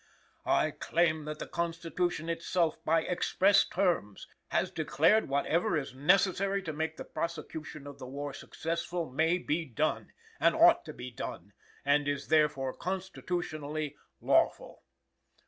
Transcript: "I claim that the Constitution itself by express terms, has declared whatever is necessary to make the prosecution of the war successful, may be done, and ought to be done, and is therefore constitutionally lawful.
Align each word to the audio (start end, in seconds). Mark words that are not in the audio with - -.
"I 0.47 0.71
claim 0.71 1.25
that 1.25 1.37
the 1.37 1.45
Constitution 1.45 2.27
itself 2.27 2.83
by 2.83 3.03
express 3.03 3.63
terms, 3.63 4.27
has 4.47 4.71
declared 4.71 5.29
whatever 5.29 5.77
is 5.77 5.93
necessary 5.93 6.63
to 6.63 6.73
make 6.73 6.97
the 6.97 7.05
prosecution 7.05 7.85
of 7.85 7.99
the 7.99 8.07
war 8.07 8.33
successful, 8.33 9.11
may 9.11 9.37
be 9.37 9.63
done, 9.63 10.11
and 10.39 10.55
ought 10.55 10.85
to 10.85 10.93
be 10.93 11.11
done, 11.11 11.53
and 11.85 12.07
is 12.07 12.29
therefore 12.29 12.73
constitutionally 12.73 13.95
lawful. 14.19 14.81